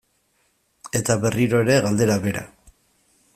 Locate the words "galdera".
1.85-2.17